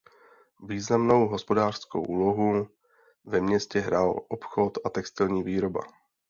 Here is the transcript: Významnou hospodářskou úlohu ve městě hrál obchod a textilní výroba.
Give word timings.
Významnou 0.67 1.27
hospodářskou 1.27 2.01
úlohu 2.03 2.69
ve 3.25 3.41
městě 3.41 3.79
hrál 3.79 4.25
obchod 4.27 4.77
a 4.85 4.89
textilní 4.89 5.43
výroba. 5.43 5.81